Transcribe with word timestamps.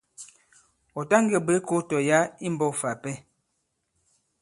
Ɔ̀ 0.99 1.03
ta 1.09 1.17
ngē 1.23 1.37
bwě 1.45 1.57
kō 1.67 1.75
tɔ̀ 1.89 1.99
yǎ 2.09 2.19
i 2.45 2.47
mbɔ̄k 2.53 2.73
fà 2.79 2.89
ipɛ. 2.95 3.11